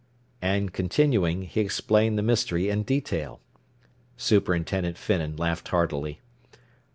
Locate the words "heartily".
5.67-6.21